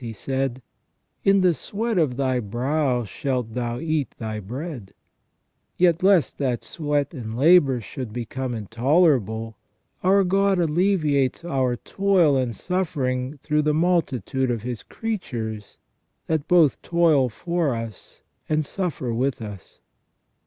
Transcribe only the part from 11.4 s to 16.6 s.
our toil and suffering through the multitude of His creatures that